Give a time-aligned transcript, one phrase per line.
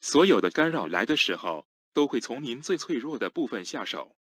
[0.00, 4.17] 所有的干扰来的时候都会从您最脆弱的部分下手。